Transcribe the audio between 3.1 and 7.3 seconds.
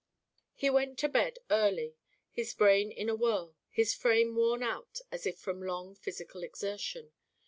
whirl, his frame worn out as if from long physical exertion.